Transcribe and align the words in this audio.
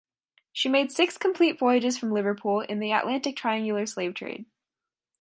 She 0.51 0.67
made 0.67 0.91
six 0.91 1.15
complete 1.19 1.59
voyages 1.59 1.99
from 1.99 2.11
Liverpool 2.11 2.61
in 2.61 2.79
the 2.79 2.91
Atlantic 2.91 3.35
triangular 3.35 3.85
slave 3.85 4.15
trade. 4.15 4.47